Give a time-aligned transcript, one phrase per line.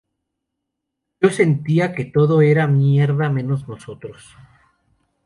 [1.21, 4.35] Yo sentía que todo era mierda menos nosotros".